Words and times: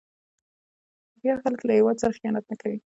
هوښیار 1.11 1.37
خلک 1.43 1.59
له 1.67 1.73
هیواد 1.77 1.97
سره 2.01 2.15
خیانت 2.17 2.43
نه 2.51 2.55
کوي. 2.61 2.77